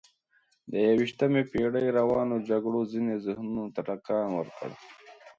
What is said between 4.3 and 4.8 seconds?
ورکړ.